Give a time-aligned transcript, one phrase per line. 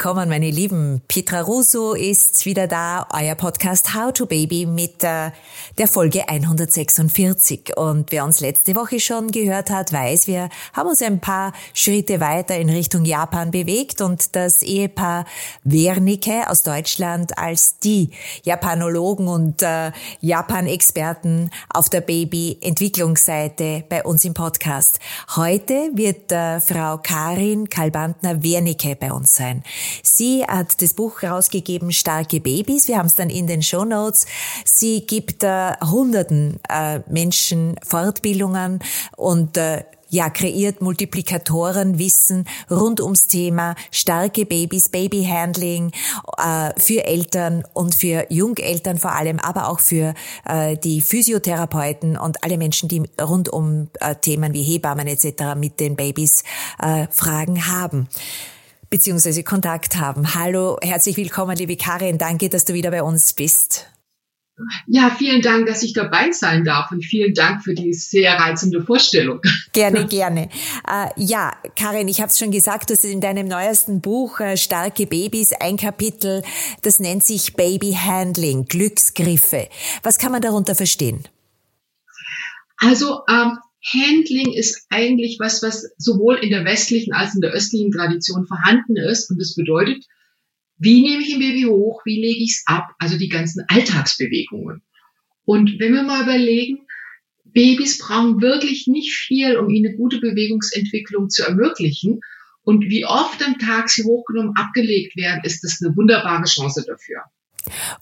[0.00, 1.02] willkommen, meine Lieben.
[1.08, 5.30] Petra Russo ist wieder da, euer Podcast How to Baby mit äh,
[5.76, 7.76] der Folge 146.
[7.76, 12.18] Und wer uns letzte Woche schon gehört hat, weiß, wir haben uns ein paar Schritte
[12.18, 15.26] weiter in Richtung Japan bewegt und das Ehepaar
[15.64, 18.12] Wernicke aus Deutschland als die
[18.42, 24.98] Japanologen und äh, Japan-Experten auf der Baby-Entwicklungsseite bei uns im Podcast.
[25.36, 29.62] Heute wird äh, Frau Karin Kalbantner-Wernicke bei uns sein.
[30.02, 32.88] Sie hat das Buch rausgegeben, Starke Babys.
[32.88, 34.26] Wir haben es dann in den Show Notes.
[34.64, 38.80] Sie gibt äh, Hunderten äh, Menschen Fortbildungen
[39.16, 45.92] und äh, ja, kreiert Multiplikatorenwissen rund ums Thema starke Babys, Babyhandling
[46.36, 50.14] äh, für Eltern und für Jungeltern vor allem, aber auch für
[50.44, 55.54] äh, die Physiotherapeuten und alle Menschen, die rund um äh, Themen wie Hebammen etc.
[55.56, 56.42] mit den Babys
[56.80, 58.08] äh, Fragen haben
[58.90, 60.34] beziehungsweise Kontakt haben.
[60.34, 62.18] Hallo, herzlich willkommen, liebe Karin.
[62.18, 63.86] Danke, dass du wieder bei uns bist.
[64.86, 68.82] Ja, vielen Dank, dass ich dabei sein darf und vielen Dank für die sehr reizende
[68.82, 69.40] Vorstellung.
[69.72, 70.50] Gerne, gerne.
[70.86, 74.56] Äh, ja, Karin, ich habe es schon gesagt, du hast in deinem neuesten Buch äh,
[74.56, 76.42] Starke Babys ein Kapitel,
[76.82, 79.68] das nennt sich Baby Handling, Glücksgriffe.
[80.02, 81.26] Was kann man darunter verstehen?
[82.76, 87.90] Also ähm, Handling ist eigentlich was, was sowohl in der westlichen als in der östlichen
[87.90, 89.30] Tradition vorhanden ist.
[89.30, 90.04] Und das bedeutet,
[90.76, 92.02] wie nehme ich ein Baby hoch?
[92.04, 92.90] Wie lege ich es ab?
[92.98, 94.82] Also die ganzen Alltagsbewegungen.
[95.44, 96.86] Und wenn wir mal überlegen,
[97.44, 102.20] Babys brauchen wirklich nicht viel, um ihnen eine gute Bewegungsentwicklung zu ermöglichen.
[102.62, 107.22] Und wie oft am Tag sie hochgenommen abgelegt werden, ist das eine wunderbare Chance dafür.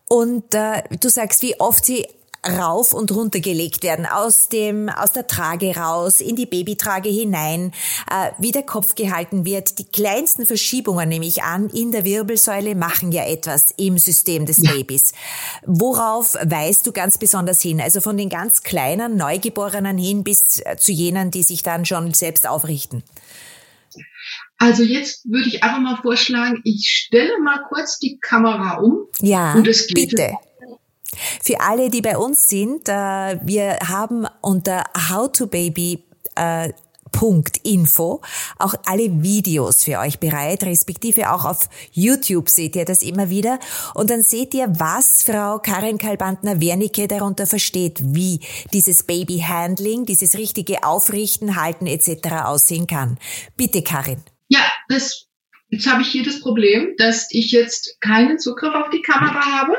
[0.08, 2.06] Und äh, du sagst, wie oft sie
[2.46, 7.72] rauf und runter gelegt werden, aus dem, aus der Trage raus, in die Babytrage hinein,
[8.10, 9.78] äh, wie der Kopf gehalten wird.
[9.78, 14.58] Die kleinsten Verschiebungen, nehme ich an, in der Wirbelsäule machen ja etwas im System des
[14.58, 14.72] ja.
[14.72, 15.12] Babys.
[15.66, 17.80] Worauf weist du ganz besonders hin?
[17.80, 22.14] Also von den ganz kleinen Neugeborenen hin bis äh, zu jenen, die sich dann schon
[22.14, 23.02] selbst aufrichten.
[24.58, 29.06] Also jetzt würde ich einfach mal vorschlagen, ich stelle mal kurz die Kamera um.
[29.20, 30.32] Ja, und es geht bitte.
[31.42, 36.72] Für alle, die bei uns sind, äh, wir haben unter howtobaby äh,
[37.64, 38.20] Info
[38.58, 43.58] auch alle Videos für euch bereit, respektive auch auf YouTube seht ihr das immer wieder.
[43.94, 48.40] Und dann seht ihr, was Frau Karin Kalbantner-Wernicke darunter versteht, wie
[48.72, 52.44] dieses Baby-Handling, dieses richtige Aufrichten, Halten etc.
[52.44, 53.18] aussehen kann.
[53.56, 54.22] Bitte, Karin.
[54.48, 55.26] Ja, das,
[55.70, 59.76] jetzt habe ich hier das Problem, dass ich jetzt keinen Zugriff auf die Kamera habe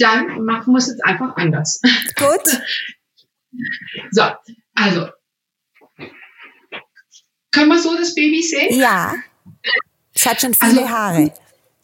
[0.00, 1.80] dann machen wir es jetzt einfach anders.
[2.16, 2.60] Gut.
[4.10, 4.22] so,
[4.74, 5.08] also.
[7.52, 8.78] Können wir so das Baby sehen?
[8.78, 9.14] Ja.
[10.14, 11.32] Es hat schon viele also, Haare.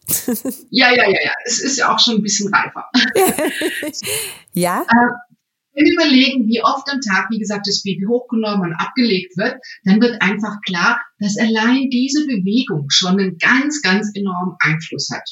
[0.70, 1.32] ja, ja, ja, ja.
[1.44, 2.88] Es ist ja auch schon ein bisschen reifer.
[4.52, 4.82] ja.
[4.82, 5.26] Äh,
[5.76, 9.56] wenn wir überlegen, wie oft am Tag, wie gesagt, das Baby hochgenommen und abgelegt wird,
[9.84, 15.28] dann wird einfach klar, dass allein diese Bewegung schon einen ganz, ganz enormen Einfluss hat.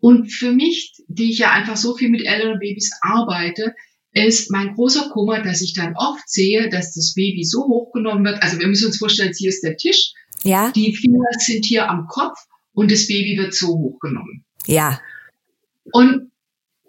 [0.00, 3.74] Und für mich, die ich ja einfach so viel mit Eltern und Babys arbeite,
[4.12, 8.42] ist mein großer Kummer, dass ich dann oft sehe, dass das Baby so hochgenommen wird.
[8.42, 10.12] Also wir müssen uns vorstellen, hier ist der Tisch.
[10.42, 10.70] Ja.
[10.70, 12.38] Die Finger sind hier am Kopf
[12.72, 14.44] und das Baby wird so hochgenommen.
[14.66, 15.00] Ja.
[15.92, 16.30] Und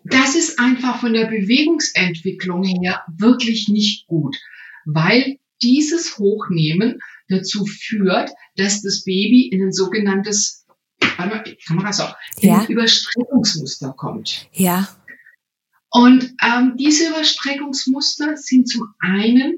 [0.03, 4.37] das ist einfach von der Bewegungsentwicklung her wirklich nicht gut,
[4.85, 10.64] weil dieses Hochnehmen dazu führt, dass das Baby in ein sogenanntes
[11.07, 12.03] Kamera so,
[12.39, 12.61] ja.
[12.61, 14.47] in Überstreckungsmuster kommt.
[14.53, 14.87] Ja.
[15.89, 19.57] Und ähm, diese Überstreckungsmuster sind zum einen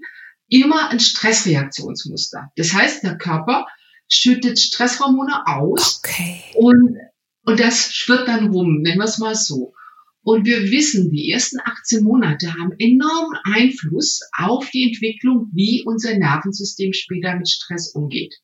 [0.50, 2.52] immer ein Stressreaktionsmuster.
[2.56, 3.66] Das heißt, der Körper
[4.09, 6.41] schüttet Stresshormone aus okay.
[6.56, 6.97] und,
[7.44, 9.74] und das schwirrt dann rum, nennen wir es mal so.
[10.22, 16.17] Und wir wissen, die ersten 18 Monate haben enormen Einfluss auf die Entwicklung, wie unser
[16.17, 18.35] Nervensystem später mit Stress umgeht.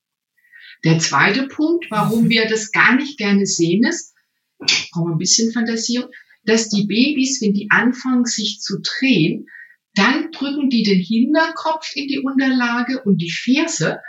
[0.83, 4.13] Der zweite Punkt, warum wir das gar nicht gerne sehen, ist,
[4.91, 6.09] brauchen wir ein bisschen Fantasierung,
[6.43, 9.47] dass die Babys, wenn die anfangen, sich zu drehen,
[9.95, 13.99] dann drücken die den Hinterkopf in die Unterlage und die Ferse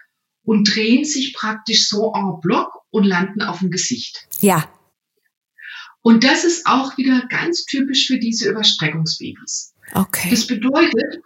[0.42, 4.26] und drehen sich praktisch so en bloc und landen auf dem Gesicht.
[4.40, 4.68] Ja.
[6.02, 9.74] Und das ist auch wieder ganz typisch für diese Überstreckungsbabys.
[9.94, 10.28] Okay.
[10.30, 11.22] Das bedeutet,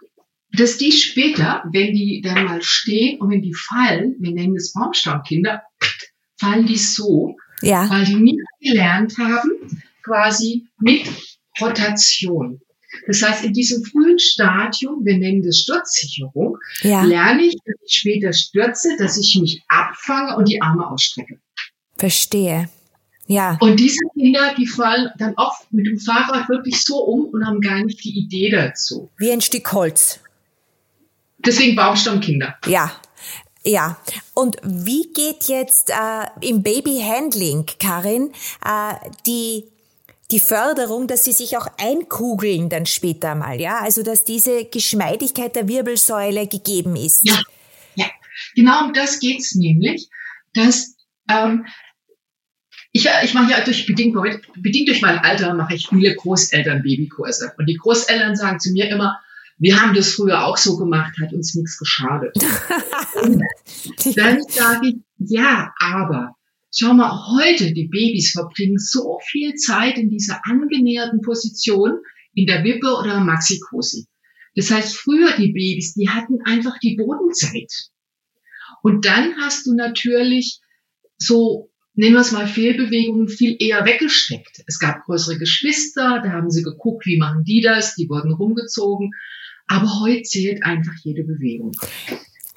[0.59, 4.73] dass die später, wenn die dann mal stehen und wenn die fallen, wir nennen das
[4.73, 5.63] Baumstammkinder,
[6.39, 7.89] fallen die so, ja.
[7.89, 11.07] weil die nicht gelernt haben, quasi mit
[11.61, 12.61] Rotation.
[13.07, 17.03] Das heißt, in diesem frühen Stadium, wir nennen das Sturzsicherung, ja.
[17.03, 21.39] lerne ich, wenn ich später stürze, dass ich mich abfange und die Arme ausstrecke.
[21.97, 22.69] Verstehe.
[23.27, 23.57] Ja.
[23.59, 27.61] Und diese Kinder, die fallen dann oft mit dem Fahrrad wirklich so um und haben
[27.61, 29.11] gar nicht die Idee dazu.
[29.17, 30.19] Wie ein Stück Holz.
[31.45, 32.57] Deswegen Baumstammkinder.
[32.67, 32.91] Ja.
[33.65, 33.99] Ja,
[34.35, 38.31] und wie geht jetzt äh, im Babyhandling, Karin,
[38.65, 38.93] äh,
[39.25, 39.65] die
[40.31, 43.79] die Förderung, dass sie sich auch einkugeln dann später mal, ja?
[43.79, 47.21] Also, dass diese Geschmeidigkeit der Wirbelsäule gegeben ist.
[47.23, 47.41] Ja,
[47.95, 48.05] ja.
[48.55, 50.07] Genau um das geht's nämlich,
[50.53, 50.95] dass
[51.29, 51.65] ähm,
[52.91, 54.15] ich, ich mache ja durch bedingt,
[54.57, 57.53] bedingt durch mein Alter mache ich viele Großeltern-Babykurse.
[57.57, 59.19] Und die Großeltern sagen zu mir immer,
[59.59, 62.33] wir haben das früher auch so gemacht, hat uns nichts geschadet.
[64.15, 66.35] dann sage ich, ja, aber
[66.75, 71.99] schau mal, heute die Babys verbringen so viel Zeit in dieser angenäherten Position
[72.33, 74.07] in der Wippe oder Maxikosi.
[74.55, 77.71] Das heißt, früher die Babys, die hatten einfach die Bodenzeit.
[78.81, 80.59] Und dann hast du natürlich
[81.17, 84.63] so, nehmen wir es mal Fehlbewegungen, viel eher weggesteckt.
[84.67, 89.11] Es gab größere Geschwister, da haben sie geguckt, wie machen die das, die wurden rumgezogen.
[89.69, 91.71] Aber heute zählt einfach jede Bewegung.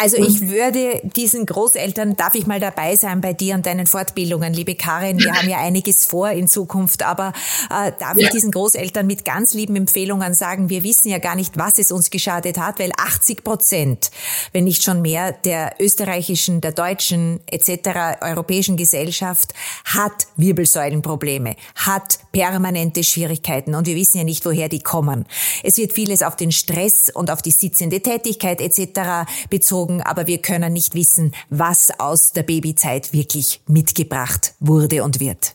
[0.02, 4.52] Also ich würde diesen Großeltern, darf ich mal dabei sein bei dir und deinen Fortbildungen,
[4.52, 7.32] liebe Karin, wir haben ja einiges vor in Zukunft, aber
[7.70, 11.56] äh, darf ich diesen Großeltern mit ganz lieben Empfehlungen sagen, wir wissen ja gar nicht,
[11.56, 14.10] was es uns geschadet hat, weil 80 Prozent,
[14.50, 18.22] wenn nicht schon mehr, der österreichischen, der deutschen etc.
[18.22, 19.54] europäischen Gesellschaft
[19.84, 25.26] hat Wirbelsäulenprobleme, hat permanente Schwierigkeiten und wir wissen ja nicht, woher die kommen.
[25.62, 29.31] Es wird vieles auf den Stress und auf die sitzende Tätigkeit etc.
[29.49, 35.21] bezogen Augen, aber wir können nicht wissen, was aus der Babyzeit wirklich mitgebracht wurde und
[35.21, 35.55] wird.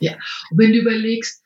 [0.00, 0.12] Ja,
[0.50, 1.40] und wenn du überlegst,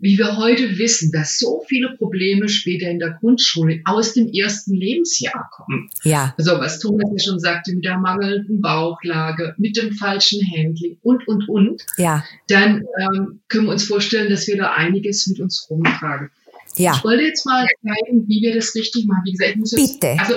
[0.00, 4.74] wie wir heute wissen, dass so viele Probleme später in der Grundschule aus dem ersten
[4.74, 5.90] Lebensjahr kommen.
[6.02, 6.34] Ja.
[6.38, 11.28] Also was Thomas ja schon sagte, mit der mangelnden Bauchlage, mit dem falschen Handling und,
[11.28, 11.84] und, und.
[11.98, 12.24] Ja.
[12.48, 16.30] Dann ähm, können wir uns vorstellen, dass wir da einiges mit uns rumtragen.
[16.76, 16.94] Ja.
[16.96, 19.22] Ich wollte jetzt mal zeigen, wie wir das richtig machen.
[19.26, 20.16] Wie gesagt, ich muss jetzt, Bitte.
[20.18, 20.36] Also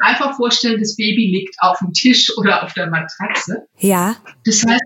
[0.00, 3.66] einfach vorstellen, das Baby liegt auf dem Tisch oder auf der Matratze.
[3.78, 4.16] Ja.
[4.44, 4.82] Das heißt,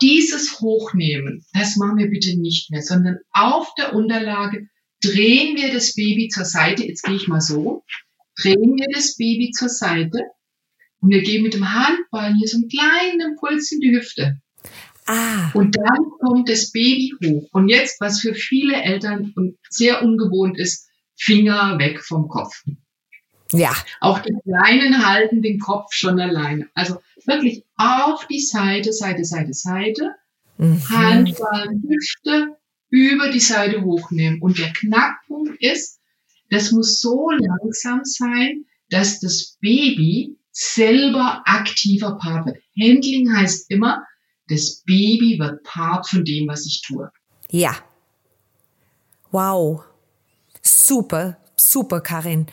[0.00, 4.68] dieses Hochnehmen, das machen wir bitte nicht mehr, sondern auf der Unterlage
[5.02, 6.84] drehen wir das Baby zur Seite.
[6.84, 7.84] Jetzt gehe ich mal so.
[8.40, 10.18] Drehen wir das Baby zur Seite
[11.00, 14.40] und wir geben mit dem Handballen hier so einen kleinen Impuls in die Hüfte.
[15.06, 15.50] Ah.
[15.54, 17.48] Und dann kommt das Baby hoch.
[17.52, 19.34] Und jetzt, was für viele Eltern
[19.68, 20.88] sehr ungewohnt ist,
[21.18, 22.62] Finger weg vom Kopf.
[23.52, 23.74] Ja.
[24.00, 26.68] Auch die Kleinen halten den Kopf schon alleine.
[26.74, 30.14] Also wirklich auf die Seite, Seite, Seite, Seite.
[30.58, 30.88] Mhm.
[30.88, 32.56] Handballen, Hüfte
[32.90, 34.42] über die Seite hochnehmen.
[34.42, 36.00] Und der Knackpunkt ist,
[36.50, 42.58] das muss so langsam sein, dass das Baby selber aktiver Part wird.
[42.78, 44.04] Handling heißt immer,
[44.48, 47.10] das Baby wird Part von dem, was ich tue.
[47.50, 47.76] Ja.
[49.30, 49.84] Wow.
[50.60, 52.46] Super, super, Karin.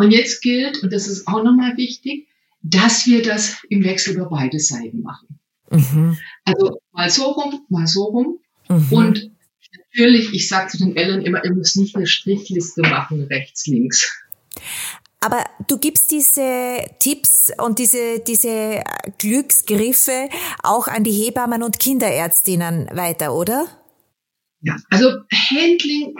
[0.00, 2.26] Und jetzt gilt, und das ist auch nochmal wichtig,
[2.62, 5.38] dass wir das im Wechsel über beide Seiten machen.
[5.70, 6.16] Mhm.
[6.42, 8.38] Also mal so rum, mal so rum.
[8.70, 8.92] Mhm.
[8.92, 9.30] Und
[9.76, 14.10] natürlich, ich sage zu den Eltern immer, ihr müsst nicht eine Strichliste machen, rechts, links.
[15.20, 18.82] Aber du gibst diese Tipps und diese, diese
[19.18, 20.30] Glücksgriffe
[20.62, 23.66] auch an die Hebammen und Kinderärztinnen weiter, oder?
[24.62, 25.10] Ja, also
[25.50, 26.14] Handling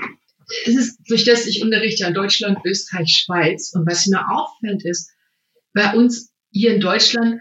[0.66, 3.72] es ist durch das ich unterrichte in Deutschland, Österreich, Schweiz.
[3.74, 5.10] Und was mir auffällt ist,
[5.72, 7.40] bei uns hier in Deutschland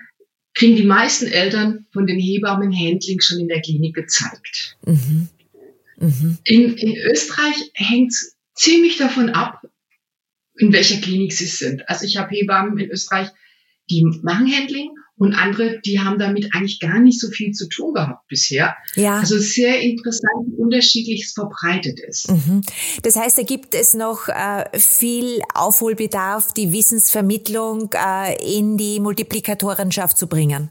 [0.54, 4.78] kriegen die meisten Eltern von den Hebammen Handling schon in der Klinik gezeigt.
[4.86, 5.30] Mhm.
[5.98, 6.38] Mhm.
[6.44, 9.62] In, in Österreich hängt es ziemlich davon ab,
[10.56, 11.88] in welcher Klinik sie sind.
[11.90, 13.30] Also ich habe Hebammen in Österreich,
[13.90, 17.94] die machen Handling und andere, die haben damit eigentlich gar nicht so viel zu tun
[17.94, 18.76] gehabt bisher.
[18.96, 19.20] Ja.
[19.20, 22.32] Also sehr interessant, wie unterschiedlich es verbreitet ist.
[22.32, 22.62] Mhm.
[23.04, 30.18] Das heißt, da gibt es noch äh, viel Aufholbedarf, die Wissensvermittlung äh, in die Multiplikatorenschaft
[30.18, 30.70] zu bringen.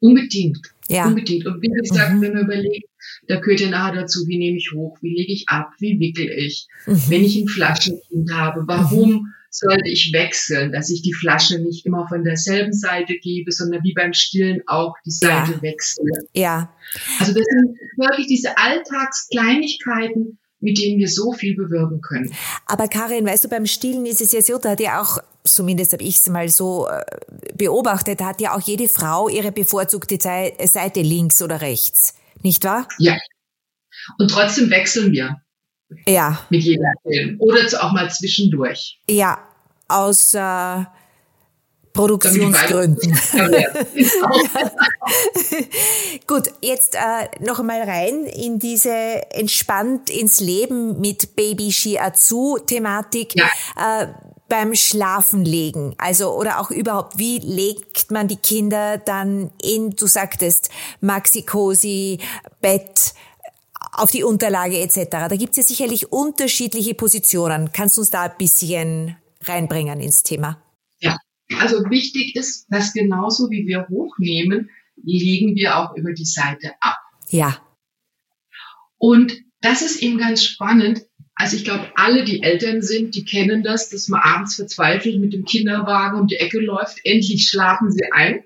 [0.00, 0.58] Unbedingt.
[0.88, 1.06] Ja.
[1.06, 1.46] Unbedingt.
[1.46, 2.20] Und wie gesagt, mhm.
[2.20, 2.90] wenn man überlegt,
[3.26, 6.28] da gehört ja nachher dazu, wie nehme ich hoch, wie lege ich ab, wie wickel
[6.28, 7.02] ich, mhm.
[7.08, 12.08] wenn ich ein Flaschenkind habe, warum sollte ich wechseln, dass ich die Flasche nicht immer
[12.08, 15.62] von derselben Seite gebe, sondern wie beim Stillen auch die Seite ja.
[15.62, 16.10] wechsle.
[16.32, 16.74] Ja.
[17.20, 22.32] Also das sind wirklich diese Alltagskleinigkeiten, mit denen wir so viel bewirken können.
[22.66, 25.92] Aber Karin, weißt du, beim Stillen ist es ja so, da hat ja auch, zumindest
[25.92, 27.02] habe ich es mal so äh,
[27.54, 32.88] beobachtet, hat ja auch jede Frau ihre bevorzugte Seite links oder rechts, nicht wahr?
[32.98, 33.18] Ja.
[34.18, 35.42] Und trotzdem wechseln wir.
[36.06, 36.40] Ja.
[36.50, 37.36] Mit jeder Film.
[37.38, 39.00] Oder auch mal zwischendurch.
[39.08, 39.38] Ja,
[39.88, 40.84] aus äh,
[41.92, 43.12] Produktionsgründen.
[46.26, 48.90] Gut, jetzt äh, noch einmal rein in diese
[49.30, 53.36] entspannt ins Leben mit Baby Shiatsu Thematik.
[53.36, 53.48] Ja.
[53.76, 54.08] Äh,
[54.48, 60.68] beim Schlafenlegen, also oder auch überhaupt, wie legt man die Kinder dann in, du sagtest,
[61.00, 62.18] Maxi-Cosi,
[62.60, 63.14] Bett,
[63.92, 65.08] auf die Unterlage etc.
[65.10, 67.72] Da gibt es ja sicherlich unterschiedliche Positionen.
[67.72, 70.62] Kannst du uns da ein bisschen reinbringen ins Thema?
[70.98, 71.18] Ja,
[71.58, 76.98] also wichtig ist, dass genauso wie wir hochnehmen, legen wir auch über die Seite ab.
[77.28, 77.58] Ja.
[78.98, 81.04] Und das ist eben ganz spannend.
[81.34, 85.32] Also ich glaube, alle, die Eltern sind, die kennen das, dass man abends verzweifelt mit
[85.32, 87.00] dem Kinderwagen um die Ecke läuft.
[87.04, 88.44] Endlich schlafen sie ein.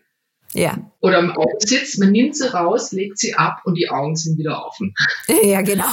[0.54, 0.90] Ja.
[1.00, 4.38] Oder im Auto sitzt, man nimmt sie raus, legt sie ab und die Augen sind
[4.38, 4.94] wieder offen.
[5.42, 5.84] Ja, genau.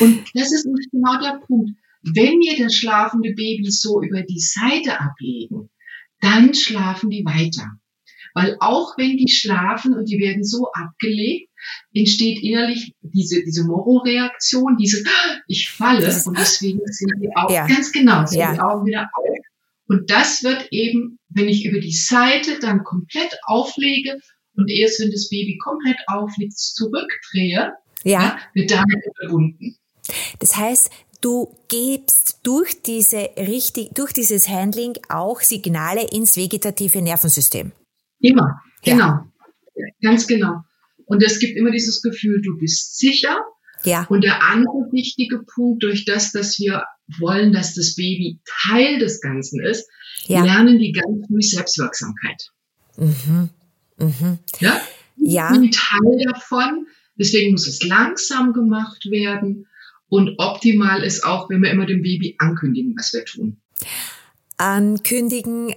[0.00, 1.72] Und das ist genau der Punkt.
[2.02, 5.70] Wenn wir das schlafende Baby so über die Seite ablegen,
[6.20, 7.68] dann schlafen die weiter.
[8.34, 11.50] Weil auch wenn die schlafen und die werden so abgelegt,
[11.94, 15.04] entsteht innerlich diese, diese Moro-Reaktion, diese,
[15.46, 17.66] ich falle und deswegen sind die Augen, ja.
[17.66, 18.54] ganz genau, sind ja.
[18.54, 19.24] die Augen wieder auf.
[19.86, 24.18] Und das wird eben, wenn ich über die Seite dann komplett auflege
[24.56, 27.72] und erst wenn das Baby komplett aufliegt, zurückdrehe,
[28.04, 28.20] ja.
[28.22, 29.76] ja wird damit überwunden.
[30.38, 37.72] Das heißt, du gibst durch diese richtig, durch dieses Handling auch Signale ins vegetative Nervensystem.
[38.20, 39.06] Immer, genau.
[39.06, 39.26] Ja.
[40.02, 40.56] Ganz genau.
[41.06, 43.38] Und es gibt immer dieses Gefühl, du bist sicher.
[43.84, 44.06] Ja.
[44.08, 46.84] Und der andere wichtige Punkt, durch das, dass wir
[47.18, 49.88] wollen, dass das Baby Teil des Ganzen ist,
[50.26, 50.44] ja.
[50.44, 52.50] lernen die ganz früh Selbstwirksamkeit.
[52.96, 53.50] Mhm.
[53.98, 54.38] Mhm.
[54.60, 54.80] Ja?
[55.16, 55.48] Ja.
[55.48, 56.86] Ein Teil davon.
[57.16, 59.66] Deswegen muss es langsam gemacht werden.
[60.08, 63.60] Und optimal ist auch, wenn wir immer dem Baby ankündigen, was wir tun.
[64.56, 65.74] Ankündigen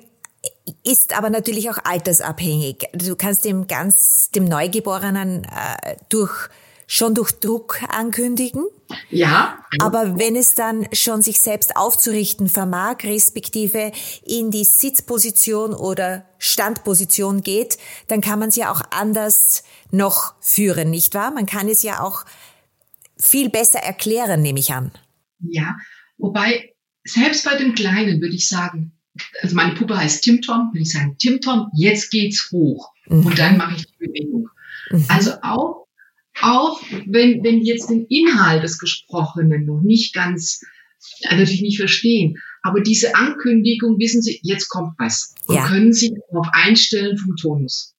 [0.84, 2.88] ist aber natürlich auch altersabhängig.
[2.94, 6.50] Du kannst dem ganz, dem Neugeborenen äh, durch
[6.88, 8.66] schon durch Druck ankündigen.
[9.10, 9.60] Ja.
[9.80, 13.92] Aber wenn es dann schon sich selbst aufzurichten vermag, respektive
[14.24, 17.78] in die Sitzposition oder Standposition geht,
[18.08, 21.32] dann kann man es ja auch anders noch führen, nicht wahr?
[21.32, 22.26] Man kann es ja auch
[23.18, 24.92] viel besser erklären, nehme ich an.
[25.40, 25.76] Ja,
[26.18, 28.92] wobei selbst bei dem Kleinen würde ich sagen,
[29.42, 32.92] also meine Puppe heißt Tim Tom, würde ich sagen, Tim Tom, jetzt geht's hoch.
[33.08, 33.26] Mhm.
[33.26, 34.50] Und dann mache ich die Bewegung.
[34.92, 35.06] Mhm.
[35.08, 35.85] Also auch,
[36.42, 40.62] auch wenn, wenn jetzt den Inhalt des Gesprochenen noch nicht ganz,
[41.26, 45.36] also natürlich nicht verstehen, aber diese Ankündigung, wissen Sie, jetzt kommt was.
[45.48, 45.68] Und ja.
[45.68, 47.96] können Sie darauf einstellen vom Tonus.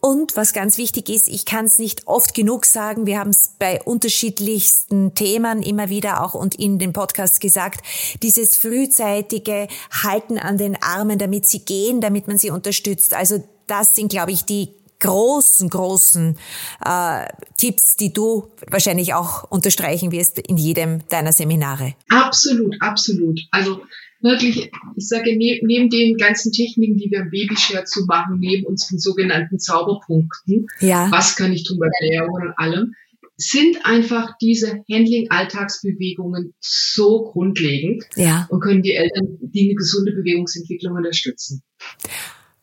[0.00, 3.54] Und was ganz wichtig ist, ich kann es nicht oft genug sagen, wir haben es
[3.58, 7.84] bei unterschiedlichsten Themen immer wieder auch und in den Podcasts gesagt,
[8.22, 13.14] dieses frühzeitige Halten an den Armen, damit sie gehen, damit man sie unterstützt.
[13.14, 14.68] Also das sind, glaube ich, die
[15.00, 16.38] großen, großen
[16.84, 17.26] äh,
[17.56, 21.94] Tipps, die du wahrscheinlich auch unterstreichen wirst in jedem deiner Seminare.
[22.08, 23.40] Absolut, absolut.
[23.50, 23.82] Also
[24.20, 28.66] wirklich, ich sage, neben, neben den ganzen Techniken, die wir im Babyshare zu machen, neben
[28.66, 31.08] unseren sogenannten Zauberpunkten, ja.
[31.10, 32.94] was kann ich tun bei Ernährung und allem,
[33.36, 38.48] sind einfach diese Handling-Alltagsbewegungen so grundlegend ja.
[38.50, 41.62] und können die Eltern die eine gesunde Bewegungsentwicklung unterstützen.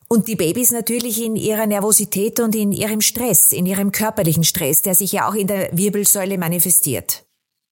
[0.08, 4.82] Und die Babys natürlich in ihrer Nervosität und in ihrem Stress, in ihrem körperlichen Stress,
[4.82, 7.24] der sich ja auch in der Wirbelsäule manifestiert.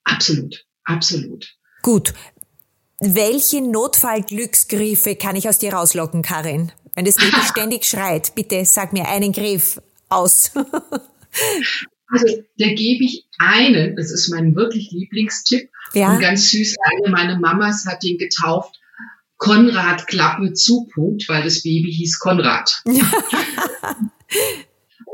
[0.03, 1.57] Absolut, absolut.
[1.83, 2.13] Gut,
[3.01, 6.73] welche Notfallglücksgriffe kann ich aus dir rauslocken, Karin?
[6.95, 10.51] Wenn das Baby ständig schreit, bitte sag mir einen Griff aus.
[10.57, 15.71] also, da gebe ich einen, das ist mein wirklich Lieblingstipp.
[15.93, 16.15] Ja.
[16.15, 18.81] Und ganz süß, eine meiner Mamas hat ihn getauft,
[19.45, 22.83] Konrad Klappe zu, Punkt, weil das Baby hieß Konrad.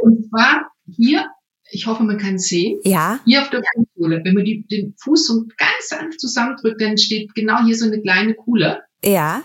[0.02, 1.26] und zwar hier
[1.72, 2.80] ich hoffe, man kann es sehen.
[2.82, 3.20] Ja.
[3.24, 7.32] Hier auf der Fußsohle, wenn man die, den Fuß so ganz sanft zusammendrückt, dann steht
[7.34, 8.82] genau hier so eine kleine Kuhle.
[9.04, 9.44] Ja.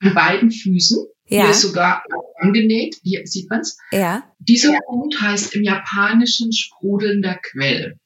[0.00, 1.04] An beiden Füßen.
[1.26, 1.42] Ja.
[1.42, 2.02] Hier ist sogar
[2.38, 3.78] angenäht, hier sieht man's.
[3.90, 4.24] Ja.
[4.38, 7.98] Dieser Punkt heißt im Japanischen sprudelnder Quell.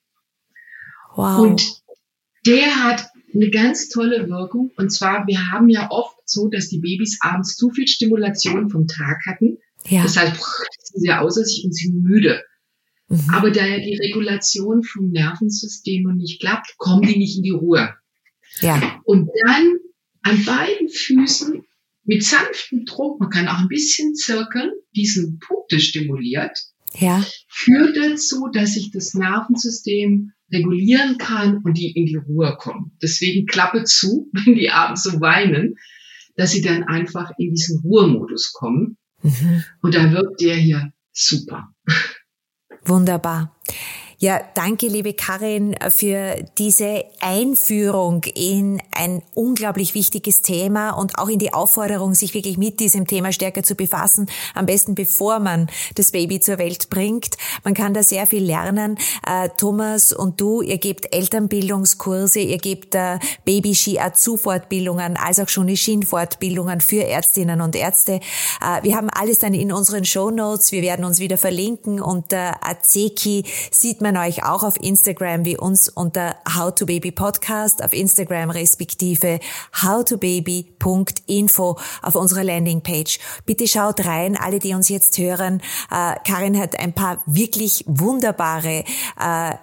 [1.14, 1.38] Wow.
[1.40, 1.82] Und
[2.46, 3.06] der hat
[3.40, 4.72] eine ganz tolle Wirkung.
[4.76, 8.86] Und zwar, wir haben ja oft so, dass die Babys abends zu viel Stimulation vom
[8.86, 9.58] Tag hatten.
[9.86, 10.02] Ja.
[10.02, 12.42] Deshalb sind sie außer sich und sind müde.
[13.08, 13.30] Mhm.
[13.32, 17.50] Aber da ja die Regulation vom Nervensystem noch nicht klappt, kommen die nicht in die
[17.50, 17.94] Ruhe.
[18.60, 19.00] Ja.
[19.04, 19.76] Und dann
[20.22, 21.64] an beiden Füßen
[22.04, 26.58] mit sanftem Druck, man kann auch ein bisschen zirkeln, diesen Punkte stimuliert,
[26.94, 27.24] ja.
[27.48, 32.96] führt dazu, dass sich das Nervensystem regulieren kann und die in die Ruhe kommen.
[33.02, 35.76] Deswegen Klappe zu, wenn die abends so weinen.
[36.36, 38.96] dass sie dann einfach in diesen Ruhemodus kommen.
[39.22, 39.64] Mhm.
[39.82, 41.68] Und da wirkt der hier super.
[42.84, 43.56] Wunderbar.
[44.20, 51.38] Ja, danke, liebe Karin, für diese Einführung in ein unglaublich wichtiges Thema und auch in
[51.38, 54.28] die Aufforderung, sich wirklich mit diesem Thema stärker zu befassen.
[54.56, 57.36] Am besten bevor man das Baby zur Welt bringt.
[57.62, 58.98] Man kann da sehr viel lernen.
[59.24, 66.80] Äh, Thomas und du, ihr gebt Elternbildungskurse, ihr gebt äh, Baby-Ski-Azu-Fortbildungen, als auch schon Shin-Fortbildungen
[66.80, 68.14] für Ärztinnen und Ärzte.
[68.60, 70.72] Äh, wir haben alles dann in unseren Show Notes.
[70.72, 72.00] Wir werden uns wieder verlinken.
[72.00, 77.12] Unter Azeki sieht man man euch auch auf Instagram wie uns unter How to Baby
[77.12, 79.38] Podcast auf Instagram respektive
[79.82, 83.18] howtobaby.info auf unserer Landingpage.
[83.44, 85.60] Bitte schaut rein, alle, die uns jetzt hören.
[85.90, 88.84] Äh, Karin hat ein paar wirklich wunderbare
[89.20, 89.54] äh,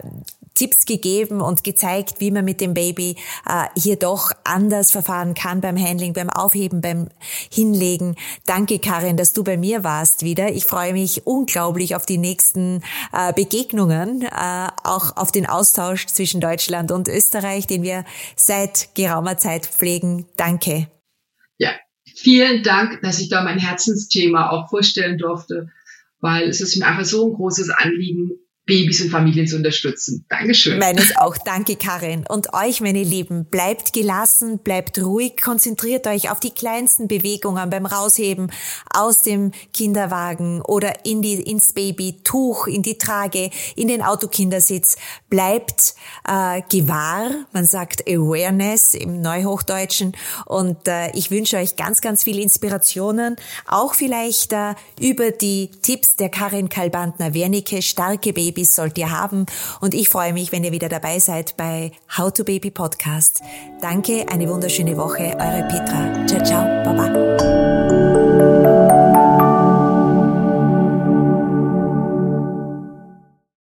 [0.56, 5.62] Tipps gegeben und gezeigt, wie man mit dem Baby äh, hier doch anders verfahren kann
[5.62, 7.10] beim Handling, beim Aufheben, beim
[7.52, 8.16] Hinlegen.
[8.46, 10.52] Danke, Karin, dass du bei mir warst wieder.
[10.52, 12.82] Ich freue mich unglaublich auf die nächsten
[13.14, 19.38] äh, Begegnungen, äh, auch auf den Austausch zwischen Deutschland und Österreich, den wir seit geraumer
[19.38, 20.26] Zeit pflegen.
[20.38, 20.88] Danke.
[21.58, 21.72] Ja,
[22.16, 25.70] vielen Dank, dass ich da mein Herzensthema auch vorstellen durfte,
[26.22, 28.32] weil es ist mir einfach so ein großes Anliegen,
[28.66, 30.26] Babys und Familien zu unterstützen.
[30.28, 30.80] Dankeschön.
[30.80, 31.38] Meines auch.
[31.38, 32.26] Danke, Karin.
[32.28, 37.86] Und euch, meine Lieben, bleibt gelassen, bleibt ruhig, konzentriert euch auf die kleinsten Bewegungen beim
[37.86, 38.52] Rausheben
[38.92, 44.96] aus dem Kinderwagen oder in die, ins Babytuch, in die Trage, in den Autokindersitz.
[45.30, 45.94] Bleibt
[46.28, 50.18] äh, gewahr, man sagt Awareness im Neuhochdeutschen.
[50.46, 53.36] Und äh, ich wünsche euch ganz, ganz viel Inspirationen,
[53.68, 59.46] auch vielleicht äh, über die Tipps der Karin Kalbantner-Wernicke, starke Babys Babys sollt ihr haben.
[59.82, 63.42] Und ich freue mich, wenn ihr wieder dabei seid bei How to Baby Podcast.
[63.82, 65.36] Danke, eine wunderschöne Woche.
[65.38, 66.26] Eure Petra.
[66.26, 67.95] Ciao, ciao, baba.